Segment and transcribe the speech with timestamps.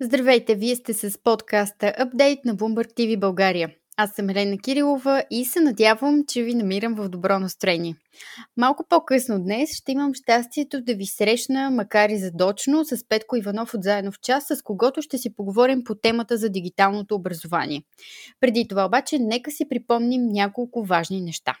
[0.00, 3.70] Здравейте, вие сте с подкаста Update на Bloomberg TV България.
[3.96, 7.96] Аз съм Елена Кирилова и се надявам, че ви намирам в добро настроение.
[8.56, 13.74] Малко по-късно днес ще имам щастието да ви срещна, макар и задочно, с Петко Иванов
[13.74, 17.82] от Заедно в час, с когото ще си поговорим по темата за дигиталното образование.
[18.40, 21.54] Преди това обаче, нека си припомним няколко важни неща.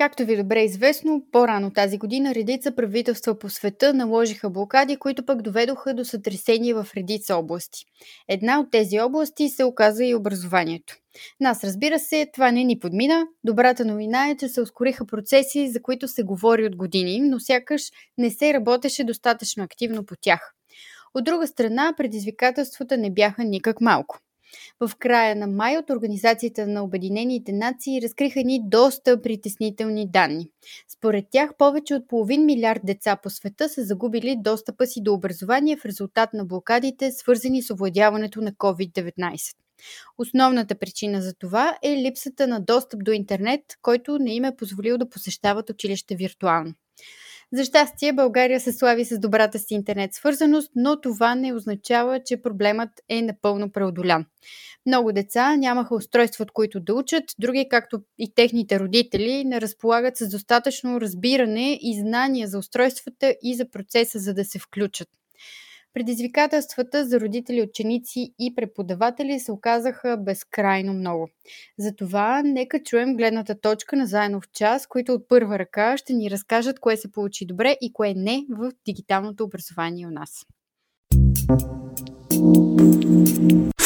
[0.00, 5.42] Както ви добре известно, по-рано тази година редица правителства по света наложиха блокади, които пък
[5.42, 7.84] доведоха до сътресение в редица области.
[8.28, 10.96] Една от тези области се оказа и образованието.
[11.40, 13.26] Нас, разбира се, това не ни подмина.
[13.44, 17.82] Добрата новина е, че се ускориха процеси, за които се говори от години, но сякаш
[18.18, 20.54] не се работеше достатъчно активно по тях.
[21.14, 24.18] От друга страна, предизвикателствата не бяха никак малко.
[24.80, 30.48] В края на май от Организацията на Обединените нации разкриха ни доста притеснителни данни.
[30.88, 35.76] Според тях повече от половин милиард деца по света са загубили достъпа си до образование
[35.76, 39.56] в резултат на блокадите, свързани с овладяването на COVID-19.
[40.18, 44.98] Основната причина за това е липсата на достъп до интернет, който не им е позволил
[44.98, 46.74] да посещават училище виртуално.
[47.52, 52.42] За щастие, България се слави с добрата си интернет свързаност, но това не означава, че
[52.42, 54.24] проблемът е напълно преодолян.
[54.86, 60.16] Много деца нямаха устройства, от които да учат, други, както и техните родители, не разполагат
[60.16, 65.08] с достатъчно разбиране и знания за устройствата и за процеса, за да се включат.
[65.94, 71.28] Предизвикателствата за родители, ученици и преподаватели се оказаха безкрайно много.
[71.78, 76.30] Затова нека чуем гледната точка на заедно в час, които от първа ръка ще ни
[76.30, 80.46] разкажат кое се получи добре и кое не в дигиталното образование у нас.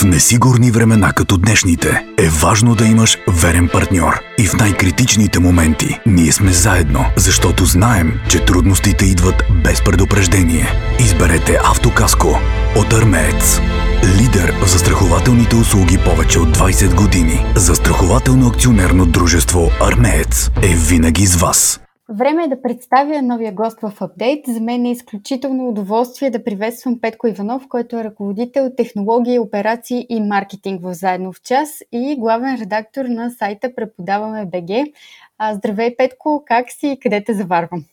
[0.05, 4.21] В несигурни времена като днешните е важно да имаш верен партньор.
[4.39, 10.69] И в най-критичните моменти ние сме заедно, защото знаем, че трудностите идват без предупреждение.
[10.99, 12.41] Изберете автокаско
[12.77, 13.61] от Армеец.
[14.19, 17.45] Лидер в застрахователните услуги повече от 20 години.
[17.57, 21.81] Застрахователно акционерно дружество Армеец е винаги с вас.
[22.09, 24.45] Време е да представя новия гост в апдейт.
[24.47, 30.21] За мен е изключително удоволствие да приветствам Петко Иванов, който е ръководител технологии, операции и
[30.21, 34.95] маркетинг в Заедно в час и главен редактор на сайта Преподаваме БГ.
[35.53, 37.85] Здравей, Петко, как си и къде те заварвам?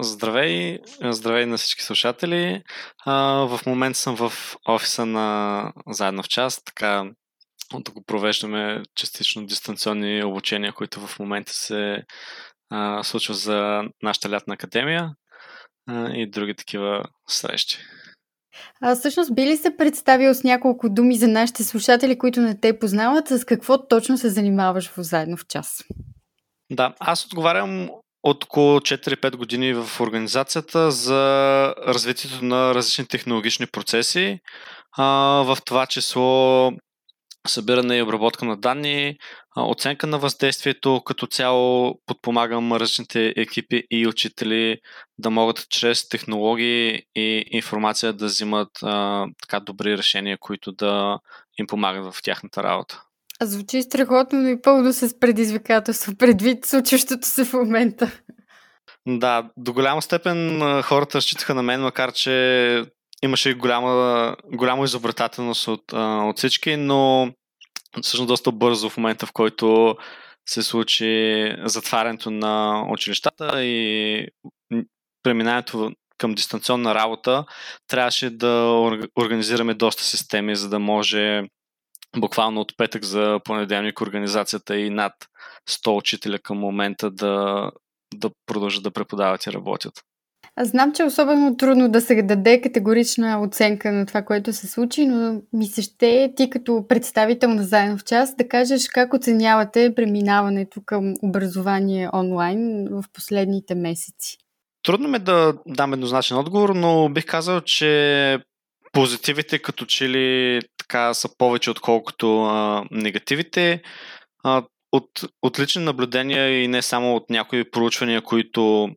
[0.00, 2.62] Здравей, здравей на всички слушатели.
[3.06, 4.32] В момента съм в
[4.68, 7.10] офиса на Заедно в час, така
[7.94, 12.02] го провеждаме частично дистанционни обучения, които в момента се
[12.70, 15.10] а, случва за нашата лятна академия
[15.88, 17.78] а, и други такива срещи.
[18.82, 22.78] А всъщност би ли се представил с няколко думи за нашите слушатели, които не те
[22.78, 25.84] познават, с какво точно се занимаваш в заедно в час?
[26.70, 27.88] Да, аз отговарям
[28.22, 34.40] от около 4-5 години в организацията за развитието на различни технологични процеси,
[34.98, 35.04] а,
[35.42, 36.72] в това число
[37.46, 39.18] събиране и обработка на данни,
[39.56, 44.78] оценка на въздействието, като цяло подпомагам различните екипи и учители
[45.18, 51.18] да могат чрез технологии и информация да взимат а, така добри решения, които да
[51.58, 53.02] им помагат в тяхната работа.
[53.42, 58.20] Звучи страхотно, но и пълно с предизвикателство, предвид случващото се в момента.
[59.08, 62.84] Да, до голяма степен хората разчитаха на мен, макар че
[63.24, 67.28] имаше голяма, голяма изобретателност от, от всички, но
[68.02, 69.96] всъщност доста бързо в момента, в който
[70.48, 74.28] се случи затварянето на училищата и
[75.22, 77.44] преминаването към дистанционна работа,
[77.86, 78.48] трябваше да
[79.18, 81.42] организираме доста системи, за да може
[82.16, 85.12] буквално от петък за понеделник организацията и над
[85.70, 87.70] 100 учителя към момента да,
[88.14, 89.94] да продължат да преподават и работят.
[90.56, 94.66] Аз знам, че е особено трудно да се даде категорична оценка на това, което се
[94.66, 99.14] случи, но ми се ще ти като представител на Заедно в час да кажеш как
[99.14, 104.38] оценявате преминаването към образование онлайн в последните месеци.
[104.82, 108.38] Трудно ме да дам еднозначен отговор, но бих казал, че
[108.92, 113.82] позитивите като че ли така са повече отколкото а, негативите.
[114.44, 114.62] А,
[114.92, 115.08] от,
[115.42, 118.90] от лични наблюдения и не само от някои проучвания, които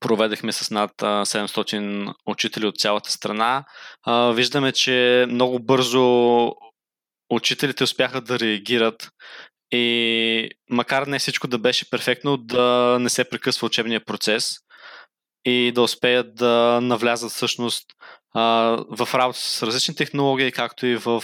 [0.00, 3.64] проведехме с над 700 учители от цялата страна.
[4.34, 6.52] Виждаме, че много бързо
[7.30, 9.08] учителите успяха да реагират
[9.70, 14.56] и макар не всичко да беше перфектно, да не се прекъсва учебния процес
[15.44, 17.84] и да успеят да навлязат всъщност
[18.34, 21.22] в работа с различни технологии, както и в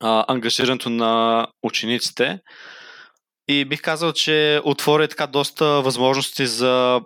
[0.00, 2.40] ангажирането на учениците.
[3.48, 7.00] И бих казал, че отвори така доста възможности за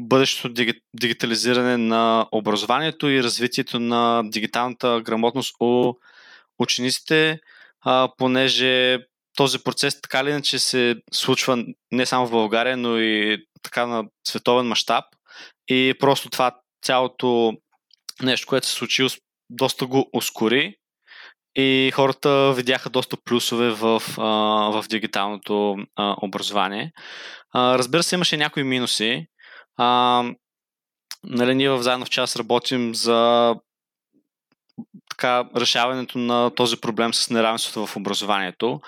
[0.00, 0.54] бъдещето
[0.94, 5.94] дигитализиране на образованието и развитието на дигиталната грамотност у
[6.58, 7.40] учениците,
[7.80, 8.98] а, понеже
[9.36, 14.04] този процес така или иначе се случва не само в България, но и така на
[14.28, 15.04] световен мащаб.
[15.68, 17.52] И просто това цялото
[18.22, 19.06] нещо, което се случи,
[19.50, 20.74] доста го ускори
[21.54, 24.02] и хората видяха доста плюсове в,
[24.72, 25.76] в дигиталното
[26.22, 26.92] образование.
[27.54, 29.26] Разбира се, имаше някои минуси.
[31.24, 33.54] Нали, ние в заедно в час работим за
[35.10, 38.80] така, решаването на този проблем с неравенството в образованието.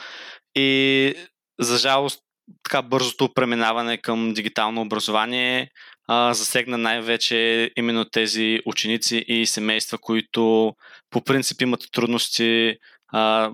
[0.55, 1.15] И
[1.61, 2.21] за жалост,
[2.63, 5.71] така бързото преминаване към дигитално образование
[6.09, 10.75] а, засегна най-вече именно тези ученици и семейства, които
[11.11, 12.77] по принцип имат трудности
[13.09, 13.51] а,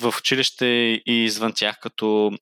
[0.00, 0.66] в училище
[1.06, 2.32] и извън тях, като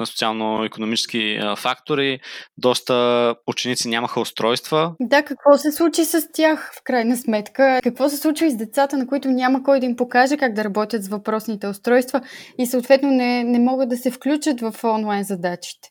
[0.00, 2.20] социално-економически фактори.
[2.58, 4.94] Доста ученици нямаха устройства.
[5.00, 7.80] Да, какво се случи с тях в крайна сметка?
[7.82, 10.64] Какво се случва и с децата, на които няма кой да им покаже как да
[10.64, 12.20] работят с въпросните устройства
[12.58, 15.88] и съответно не, не могат да се включат в онлайн задачите?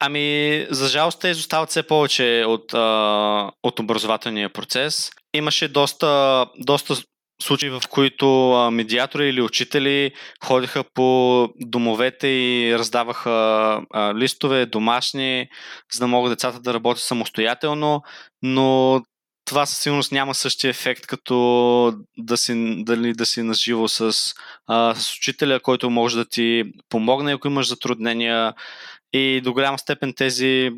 [0.00, 5.10] Ами, за жалост, те изостават все повече от, а, от образователния процес.
[5.34, 6.94] Имаше доста, доста
[7.42, 8.28] случаи, в които
[8.72, 10.12] медиатори или учители
[10.44, 13.80] ходиха по домовете и раздаваха
[14.14, 15.48] листове, домашни,
[15.92, 18.02] за да могат децата да работят самостоятелно,
[18.42, 19.00] но
[19.44, 24.34] това със сигурност няма същия ефект, като да си, дали, да си наживо с,
[24.66, 28.54] а, с учителя, който може да ти помогне, ако имаш затруднения.
[29.12, 30.70] И до голяма степен тези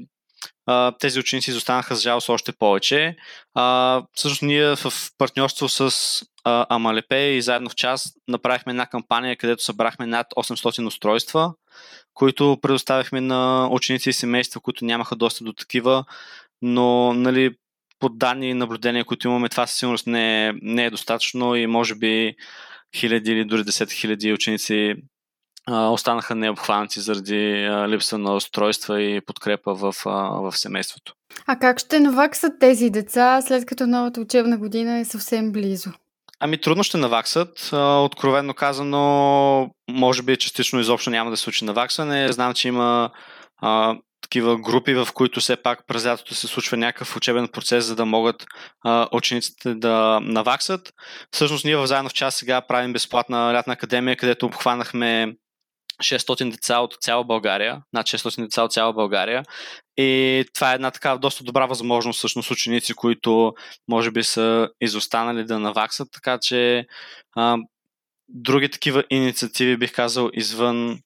[1.01, 3.17] тези ученици изостанаха с жалост още повече.
[3.55, 5.91] А, всъщност ние в партньорство с
[6.45, 11.55] а, Амалепе и заедно в час направихме една кампания, където събрахме над 800 устройства,
[12.15, 16.05] които предоставихме на ученици и семейства, които нямаха доста до такива,
[16.63, 17.57] но нали,
[17.99, 21.67] по данни и наблюдения, които имаме, това със сигурност не е, не е достатъчно и
[21.67, 22.35] може би
[22.97, 24.95] хиляди или дори десет хиляди ученици
[25.71, 31.15] останаха необхванати заради липса на устройства и подкрепа в, в семейството.
[31.47, 35.91] А как ще наваксат тези деца, след като новата учебна година е съвсем близо?
[36.41, 37.71] Ами трудно ще наваксат.
[38.05, 42.33] Откровенно казано, може би частично изобщо няма да се случи наваксване.
[42.33, 43.11] Знам, че има
[43.59, 47.97] а, такива групи, в които все пак през лятото се случва някакъв учебен процес, за
[47.97, 48.47] да могат
[48.85, 50.93] а, учениците да наваксат.
[51.31, 55.35] Всъщност ние в Заедно в час сега правим безплатна лятна академия, където обхванахме
[56.01, 59.43] 600 деца от цяла България, над 600 деца от цяла България.
[59.97, 63.55] И това е една така доста добра възможност, всъщност, ученици, които
[63.89, 66.87] може би са изостанали да наваксат, така че
[67.37, 67.59] а,
[68.29, 71.01] други такива инициативи, бих казал, извън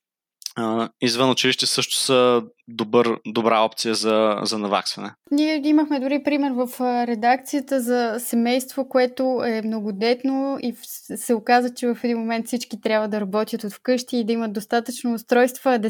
[1.01, 5.11] извън училище също са добър, добра опция за, за наваксване.
[5.31, 10.75] Ние имахме дори пример в редакцията за семейство, което е многодетно и
[11.17, 14.53] се оказа, че в един момент всички трябва да работят от вкъщи и да имат
[14.53, 15.81] достатъчно устройства,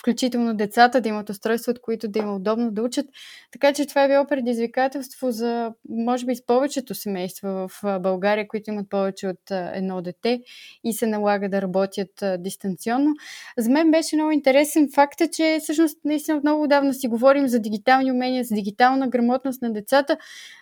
[0.00, 3.06] включително децата да имат устройства, от които да има удобно да учат.
[3.52, 8.70] Така че това е било предизвикателство за, може би, с повечето семейства в България, които
[8.70, 10.40] имат повече от едно дете
[10.84, 13.10] и се налага да работят дистанционно.
[13.58, 18.12] За мен беше много интересен факт, че всъщност наистина много давно си говорим за дигитални
[18.12, 20.16] умения, за дигитална грамотност на децата.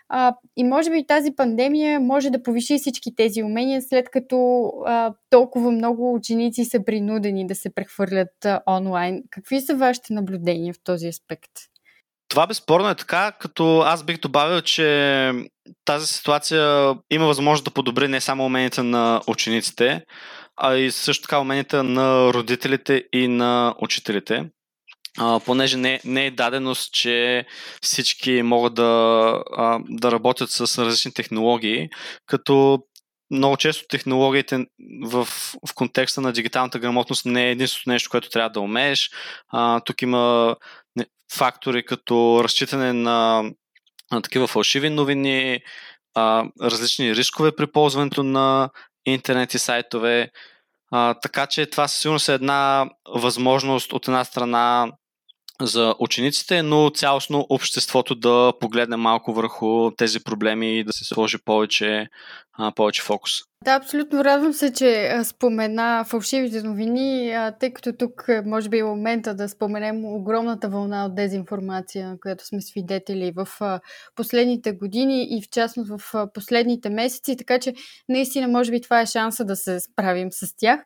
[0.08, 5.12] А, и може би тази пандемия може да повиши всички тези умения, след като а,
[5.30, 9.22] толкова много ученици са принудени да се прехвърлят а, онлайн.
[9.30, 11.50] Какви са вашите наблюдения в този аспект?
[12.28, 15.32] Това безспорно е така, като аз бих добавил, че
[15.84, 20.04] тази ситуация има възможност да подобри не само уменията на учениците,
[20.56, 24.50] а и също така уменията на родителите и на учителите
[25.18, 27.46] а, понеже не, не е даденост, че
[27.82, 31.88] всички могат да, а, да работят с различни технологии,
[32.26, 32.82] като
[33.30, 34.66] много често технологиите
[35.04, 35.24] в,
[35.66, 39.10] в контекста на дигиталната грамотност не е единственото нещо, което трябва да умееш.
[39.48, 40.56] А, тук има
[41.32, 43.44] фактори като разчитане на,
[44.12, 45.60] на такива фалшиви новини,
[46.14, 48.70] а, различни рискове при ползването на
[49.06, 50.30] интернет и сайтове.
[50.90, 54.92] А, така че това със сигурност е една възможност от една страна
[55.62, 61.38] за учениците, но цялостно обществото да погледне малко върху тези проблеми и да се сложи
[61.44, 62.08] повече
[62.58, 63.30] а, повече фокус.
[63.64, 69.34] Да, абсолютно радвам се, че спомена фалшивите новини, тъй като тук може би е момента
[69.34, 73.48] да споменем огромната вълна от дезинформация, която сме свидетели в
[74.16, 77.74] последните години и в частност в последните месеци, така че
[78.08, 80.80] наистина може би това е шанса да се справим с тях.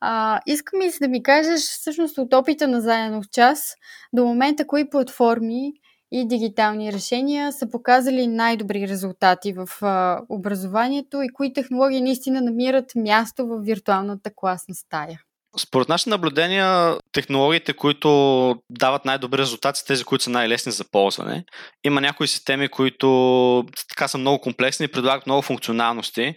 [0.00, 3.74] А, искам и да ми кажеш всъщност от опита на заедно в час
[4.12, 5.72] до момента кои платформи
[6.12, 12.92] и дигитални решения са показали най-добри резултати в а, образованието и кои технологии наистина намират
[12.96, 15.20] място в виртуалната класна стая?
[15.58, 21.44] Според нашите наблюдения, технологиите, които дават най-добри резултати, са тези, които са най-лесни за ползване.
[21.84, 26.34] Има някои системи, които така са много комплексни и предлагат много функционалности,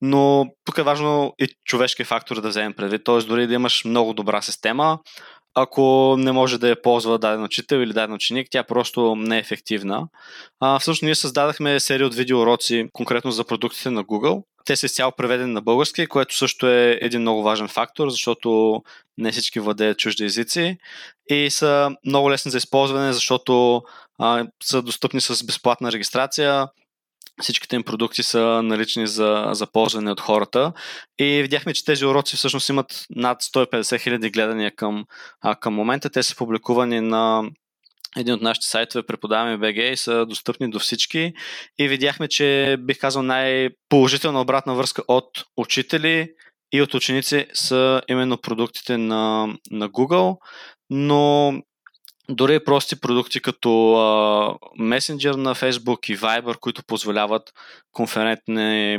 [0.00, 3.04] но тук е важно и човешкия фактор да вземем предвид.
[3.04, 3.18] Т.е.
[3.18, 4.98] дори да имаш много добра система,
[5.62, 9.40] ако не може да я ползва даден учител или даден ученик, тя просто не е
[9.40, 10.08] ефективна.
[10.60, 14.42] А, всъщност ние създадахме серия от видеоуроци конкретно за продуктите на Google.
[14.64, 18.82] Те са изцяло преведени на български, което също е един много важен фактор, защото
[19.18, 20.78] не всички владеят чужди езици
[21.30, 23.82] и са много лесни за използване, защото
[24.18, 26.68] а, са достъпни с безплатна регистрация,
[27.42, 30.72] всичките им продукти са налични за, за ползване от хората.
[31.18, 35.04] И видяхме, че тези уроци всъщност имат над 150 хиляди гледания към,
[35.40, 36.10] а, към момента.
[36.10, 37.42] Те са публикувани на
[38.16, 41.32] един от нашите сайтове преподаваме БГ и са достъпни до всички.
[41.78, 46.30] И видяхме, че бих казал най-положителна обратна връзка от учители
[46.72, 50.36] и от ученици са именно продуктите на, на Google.
[50.90, 51.52] Но
[52.30, 57.42] дори прости продукти като а, Messenger на Facebook и Viber, които позволяват
[57.92, 58.98] конферентни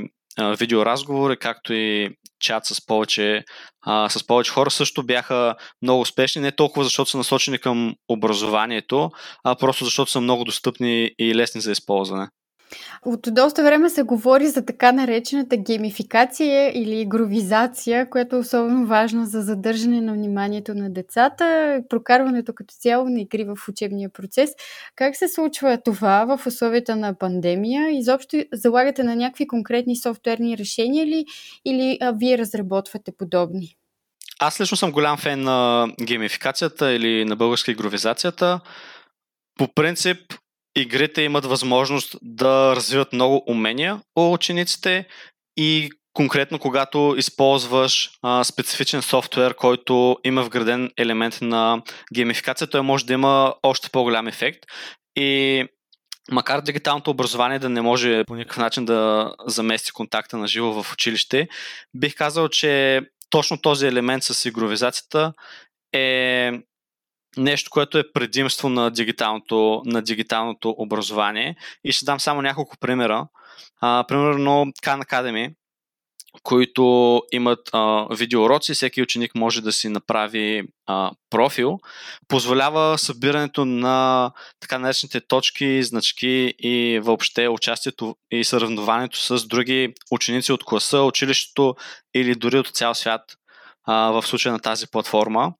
[0.59, 2.09] видеоразговори, както и
[2.39, 3.43] чат с повече,
[3.81, 9.11] а, с повече хора, също бяха много успешни, не толкова защото са насочени към образованието,
[9.43, 12.27] а просто защото са много достъпни и лесни за използване.
[13.05, 19.25] От доста време се говори за така наречената геймификация или игровизация, която е особено важна
[19.25, 24.49] за задържане на вниманието на децата, прокарването като цяло на игри в учебния процес.
[24.95, 27.89] Как се случва това в условията на пандемия?
[27.89, 31.25] Изобщо залагате на някакви конкретни софтуерни решения ли
[31.65, 33.75] или а, вие разработвате подобни?
[34.39, 38.59] Аз лично съм голям фен на геймификацията или на българска игровизацията.
[39.57, 40.17] По принцип,
[40.81, 45.07] игрите имат възможност да развиват много умения у учениците
[45.57, 51.81] и конкретно когато използваш а, специфичен софтуер, който има вграден елемент на
[52.13, 54.59] геймификация, той може да има още по-голям ефект.
[55.15, 55.65] И
[56.31, 60.93] макар дигиталното образование да не може по никакъв начин да замести контакта на живо в
[60.93, 61.47] училище,
[61.95, 65.33] бих казал, че точно този елемент с игровизацията
[65.93, 66.51] е
[67.37, 71.55] нещо, което е предимство на дигиталното, на дигиталното образование.
[71.83, 73.27] И ще дам само няколко примера.
[73.81, 75.53] А, примерно Khan Academy,
[76.43, 81.79] които имат а, видеоуроци, всеки ученик може да си направи а, профил,
[82.27, 90.51] позволява събирането на така наречените точки, значки и въобще участието и съревнованието с други ученици
[90.51, 91.75] от класа, училището
[92.13, 93.21] или дори от цял свят
[93.85, 95.53] а, в случая на тази платформа.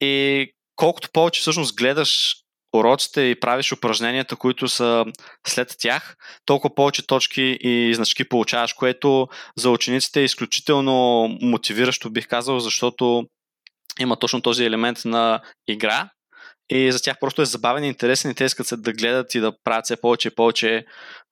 [0.00, 2.36] И колкото повече всъщност гледаш
[2.74, 5.04] уроците и правиш упражненията, които са
[5.46, 12.28] след тях, толкова повече точки и значки получаваш, което за учениците е изключително мотивиращо, бих
[12.28, 13.24] казал, защото
[14.00, 16.10] има точно този елемент на игра
[16.70, 19.52] и за тях просто е забавен и интересен и те искат да гледат и да
[19.64, 20.84] правят все повече и повече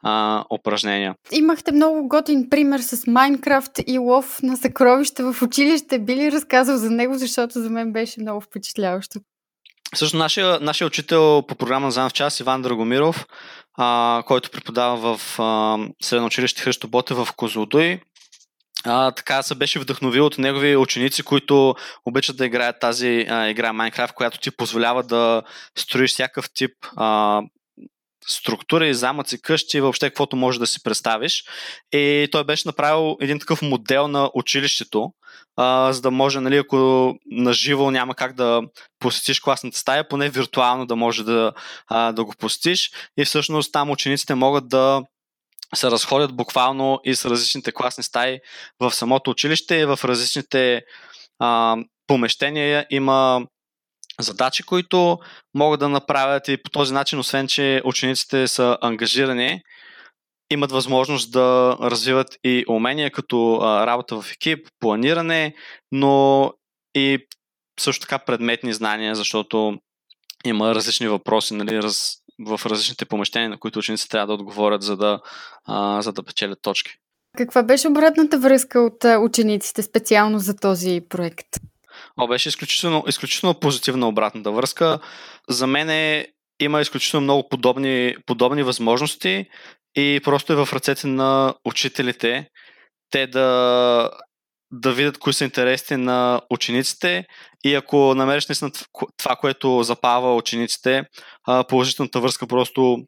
[0.03, 1.15] а, упражнения.
[1.33, 5.99] Имахте много готин пример с Майнкрафт и лов на съкровища в училище.
[5.99, 9.21] Би ли разказал за него, защото за мен беше много впечатляващо?
[9.95, 13.27] Също нашия, нашия учител по програма за в час, Иван Драгомиров,
[13.79, 18.01] а, който преподава в а, Средно училище Христо Боте в Козлодуй,
[18.85, 23.73] а, така се беше вдъхновил от негови ученици, които обичат да играят тази а, игра
[23.73, 25.43] Майнкрафт, която ти позволява да
[25.79, 27.43] строиш всякакъв тип а,
[28.29, 31.45] структури, замъци, къщи, въобще каквото може да си представиш.
[31.93, 35.13] И той беше направил един такъв модел на училището,
[35.57, 38.63] а, за да може, нали, ако наживо няма как да
[38.99, 41.53] посетиш класната стая, поне виртуално да може да,
[41.89, 42.91] а, да го посетиш.
[43.17, 45.03] И всъщност там учениците могат да
[45.75, 48.41] се разходят буквално и с различните класни стаи
[48.81, 50.83] в самото училище и в различните
[51.39, 51.77] а,
[52.07, 53.47] помещения има
[54.21, 55.19] задачи, които
[55.55, 59.63] могат да направят и по този начин, освен че учениците са ангажирани,
[60.51, 65.55] имат възможност да развиват и умения като работа в екип, планиране,
[65.93, 66.51] но
[66.95, 67.27] и
[67.81, 69.79] също така предметни знания, защото
[70.45, 72.17] има различни въпроси нали, раз,
[72.47, 75.21] в различните помещения, на които учениците трябва да отговорят, за да,
[75.65, 76.93] а, за да печелят точки.
[77.37, 81.49] Каква беше обратната връзка от учениците специално за този проект?
[82.17, 84.99] О, беше изключително, изключително позитивна обратната връзка.
[85.49, 86.27] За мен е,
[86.61, 89.47] има изключително много подобни, подобни възможности
[89.97, 92.49] и просто е в ръцете на учителите
[93.11, 94.11] те да,
[94.73, 97.27] да видят кои са интересите на учениците
[97.65, 98.71] и ако намериш наистина
[99.17, 101.05] това, което запава учениците,
[101.69, 102.99] положителната връзка просто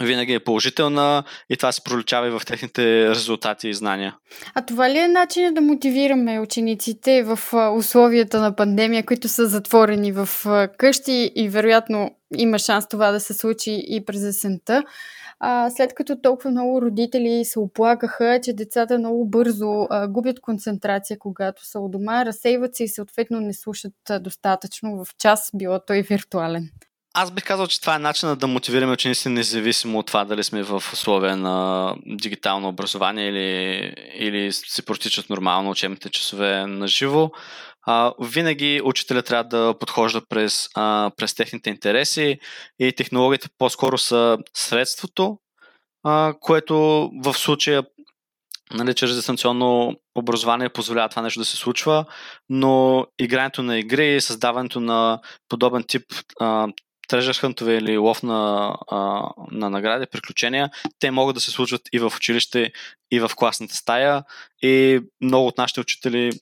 [0.00, 4.16] винаги е положителна и това се проличава и в техните резултати и знания.
[4.54, 7.38] А това ли е начин да мотивираме учениците в
[7.76, 10.28] условията на пандемия, които са затворени в
[10.78, 14.82] къщи и вероятно има шанс това да се случи и през есента?
[15.40, 21.18] а, след като толкова много родители се оплакаха, че децата много бързо а, губят концентрация,
[21.18, 25.80] когато са у дома, разсейват се и съответно не слушат а, достатъчно в час, било
[25.86, 26.70] той виртуален.
[27.14, 30.62] Аз бих казал, че това е начинът да мотивираме учениците, независимо от това дали сме
[30.62, 37.30] в условия на дигитално образование или, или се протичат нормално учебните часове на живо.
[38.20, 40.68] Винаги учителя трябва да подхожда през,
[41.16, 42.38] през техните интереси
[42.78, 45.38] и технологиите по-скоро са средството,
[46.40, 47.82] което в случая
[48.74, 52.04] нали, чрез дистанционно образование позволява това нещо да се случва,
[52.48, 56.04] но игрането на игри, създаването на подобен тип
[56.40, 56.68] а,
[57.10, 58.74] трежър хънтове или лов на,
[59.50, 62.72] на награди, приключения, те могат да се случват и в училище,
[63.10, 64.24] и в класната стая.
[64.62, 66.32] И много от нашите учители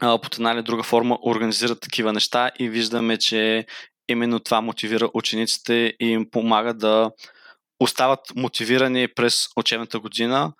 [0.00, 3.66] под една или друга форма организират такива неща и виждаме, че
[4.08, 7.10] именно това мотивира учениците и им помага да
[7.80, 10.52] остават мотивирани през учебната година,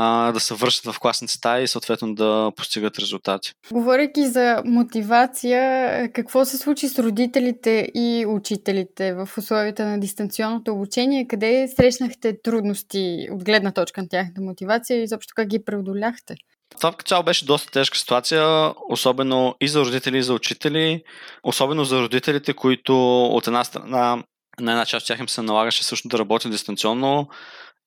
[0.00, 3.52] а, да се връщат в класните стаи и съответно да постигат резултати.
[3.72, 11.26] Говорейки за мотивация, какво се случи с родителите и учителите в условията на дистанционното обучение?
[11.28, 16.36] Къде срещнахте трудности от гледна точка на тяхната мотивация и изобщо как ги преодоляхте?
[16.76, 21.02] Това като цяло беше доста тежка ситуация, особено и за родители, и за учители,
[21.42, 24.22] особено за родителите, които от една страна
[24.60, 27.28] на една част от тях им се налагаше също да работят дистанционно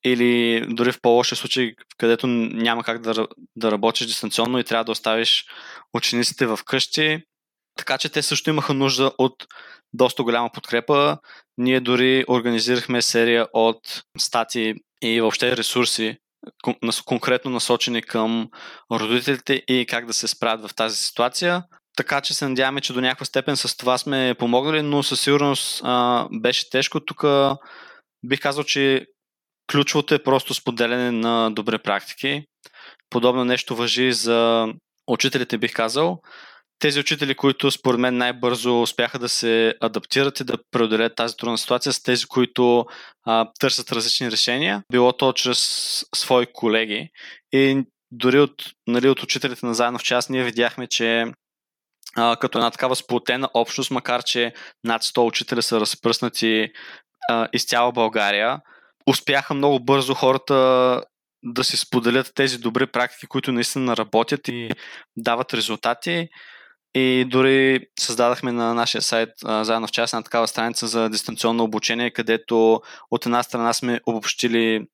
[0.04, 4.92] или дори в по-лоши случаи, където няма как да, да работиш дистанционно и трябва да
[4.92, 5.46] оставиш
[5.94, 7.22] учениците в къщи.
[7.78, 9.46] Така че те също имаха нужда от
[9.92, 11.18] доста голяма подкрепа.
[11.58, 16.16] Ние дори организирахме серия от стати и въобще ресурси,
[17.04, 18.48] конкретно насочени към
[18.92, 21.64] родителите и как да се справят в тази ситуация.
[21.96, 25.80] Така че се надяваме, че до някаква степен с това сме помогнали, но със сигурност
[25.84, 27.00] а, беше тежко.
[27.00, 27.24] Тук
[28.24, 29.06] бих казал, че
[29.72, 32.44] ключовото е просто споделяне на добре практики.
[33.10, 34.68] Подобно нещо въжи за
[35.06, 36.20] учителите, бих казал
[36.78, 41.58] тези учители, които според мен най-бързо успяха да се адаптират и да преодолеят тази трудна
[41.58, 42.86] ситуация, са тези, които
[43.26, 45.58] а, търсят различни решения, било то чрез
[46.14, 47.08] свои колеги.
[47.52, 51.24] И дори от, нали, от учителите на заедно в час ние видяхме, че
[52.16, 54.52] а, като една такава сплотена общност, макар че
[54.84, 56.68] над 100 учителя са разпръснати
[57.30, 58.60] а, из цяла България,
[59.06, 60.54] успяха много бързо хората
[61.44, 64.70] да си споделят тези добри практики, които наистина работят и
[65.16, 66.28] дават резултати.
[66.94, 72.10] И дори създадахме на нашия сайт заедно в част на такава страница за дистанционно обучение,
[72.10, 74.86] където от една страна сме обобщили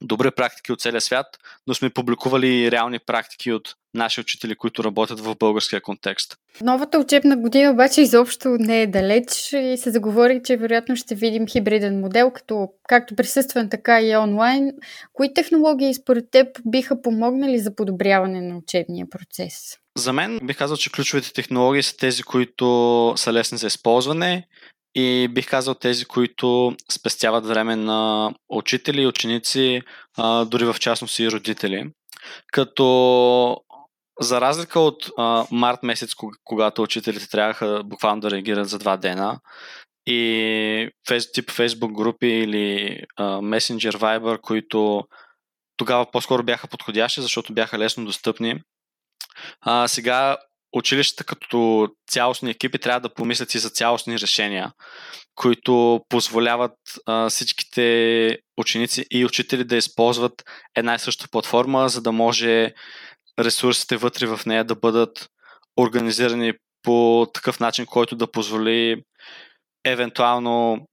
[0.00, 1.26] добри практики от целия свят,
[1.66, 6.36] но сме публикували реални практики от наши учители, които работят в българския контекст.
[6.60, 11.46] Новата учебна година обаче изобщо не е далеч и се заговори, че вероятно ще видим
[11.46, 14.72] хибриден модел, като както присъствен, така и онлайн.
[15.12, 19.78] Кои технологии според теб биха помогнали за подобряване на учебния процес?
[19.96, 24.46] За мен бих казал, че ключовите технологии са тези, които са лесни за използване
[24.94, 29.82] и бих казал тези, които спестяват време на учители, ученици,
[30.46, 31.90] дори в частност и родители.
[32.52, 33.56] Като
[34.20, 35.10] за разлика от
[35.50, 36.12] март месец,
[36.44, 39.40] когато учителите трябваха буквално да реагират за два дена,
[40.06, 40.90] и
[41.34, 45.04] тип Facebook групи или Messenger, Viber, които
[45.76, 48.62] тогава по-скоро бяха подходящи, защото бяха лесно достъпни.
[49.60, 50.36] А, сега
[50.72, 54.72] училищата като цялостни екипи трябва да помислят и за цялостни решения,
[55.34, 60.44] които позволяват а, всичките ученици и учители да използват
[60.76, 62.72] една и съща платформа, за да може
[63.38, 65.28] ресурсите вътре в нея да бъдат
[65.76, 69.02] организирани по такъв начин, който да позволи
[69.84, 70.86] евентуално,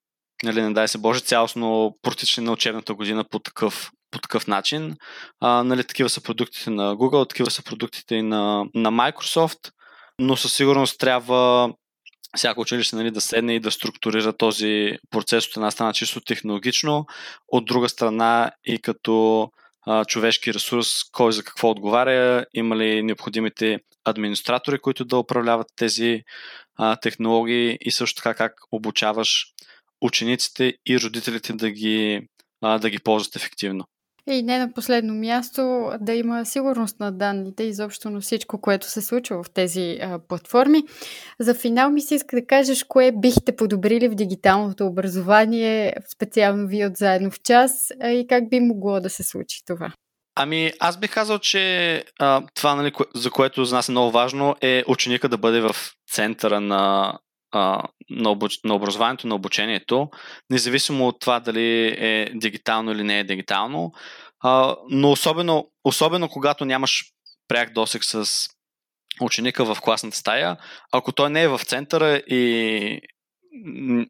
[0.44, 4.96] нали, не дай се Боже, цялостно протичане на учебната година по такъв по такъв начин.
[5.42, 9.72] А, нали, такива са продуктите на Google, такива са продуктите и на, на Microsoft,
[10.20, 11.74] но със сигурност трябва
[12.38, 17.06] всяко училище нали, да седне и да структурира този процес от една страна чисто технологично,
[17.48, 19.48] от друга страна и като
[19.88, 26.22] а, човешки ресурс, кой за какво отговаря, има ли необходимите администратори, които да управляват тези
[26.78, 29.46] а, технологии и също така как обучаваш
[30.02, 32.22] учениците и родителите да ги,
[32.62, 33.86] а, да ги ползват ефективно.
[34.30, 39.02] И не на последно място да има сигурност на данните, изобщо на всичко, което се
[39.02, 40.84] случва в тези а, платформи.
[41.40, 46.88] За финал ми се иска да кажеш кое бихте подобрили в дигиталното образование, специално вие
[46.88, 49.94] от заедно в час, а, и как би могло да се случи това.
[50.36, 54.56] Ами, аз бих казал, че а, това, нали, за което за нас е много важно,
[54.62, 55.76] е ученика да бъде в
[56.12, 57.14] центъра на,
[57.54, 58.60] на, обуч...
[58.64, 60.10] на образованието, на обучението,
[60.50, 63.92] независимо от това дали е дигитално или не е дигитално.
[64.40, 67.06] А, но особено, особено когато нямаш
[67.48, 68.50] пряк досек с
[69.22, 70.58] ученика в класната стая,
[70.92, 73.02] ако той не е в центъра и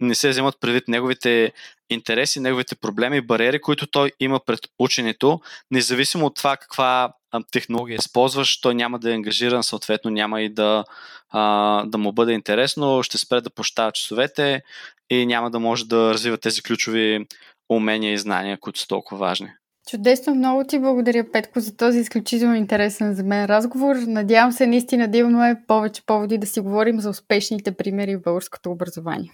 [0.02, 1.54] не се вземат предвид неговите
[1.89, 5.39] интереси, неговите проблеми бариери, които той има пред ученето,
[5.71, 7.13] независимо от това каква
[7.52, 10.84] технология използваш, той няма да е ангажиран, съответно няма и да,
[11.30, 14.62] а, да му бъде интересно, ще спре да пощава часовете
[15.10, 17.28] и няма да може да развива тези ключови
[17.70, 19.50] умения и знания, които са толкова важни.
[19.89, 23.96] Чудесно, много ти благодаря, Петко, за този изключително интересен за мен разговор.
[23.96, 28.72] Надявам се наистина да имаме повече поводи да си говорим за успешните примери в българското
[28.72, 29.32] образование.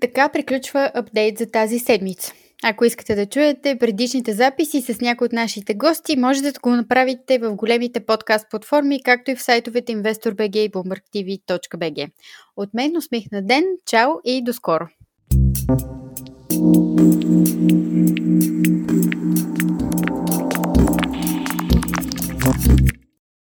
[0.00, 2.32] Така приключва апдейт за тази седмица.
[2.66, 7.38] Ако искате да чуете предишните записи с някои от нашите гости, можете да го направите
[7.38, 12.10] в големите подкаст платформи, както и в сайтовете InvestorBG и BloombergTV.bg.
[12.56, 14.88] От мен усмихна ден, чао и до скоро!
[16.50, 16.66] thank
[18.66, 18.73] you